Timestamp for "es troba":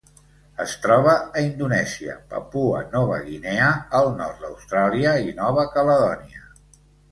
0.63-1.11